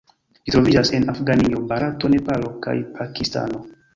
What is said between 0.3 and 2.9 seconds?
Ĝi troviĝas en Afganio, Barato, Nepalo kaj